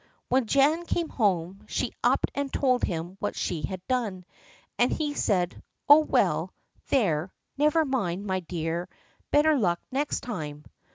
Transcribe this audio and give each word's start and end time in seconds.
When 0.29 0.47
Jan 0.47 0.85
came 0.87 1.09
home, 1.09 1.63
she 1.67 1.91
up 2.03 2.21
and 2.33 2.51
told 2.51 2.83
him 2.83 3.17
what 3.19 3.35
she 3.35 3.61
had 3.61 3.85
done, 3.87 4.25
and 4.79 4.91
he 4.91 5.13
said: 5.13 5.61
"Oh, 5.87 5.99
well, 5.99 6.51
there, 6.89 7.31
never 7.55 7.85
mind, 7.85 8.25
my 8.25 8.39
dear; 8.39 8.89
better 9.31 9.55
luck 9.55 9.79
next 9.91 10.21
time." 10.21 10.65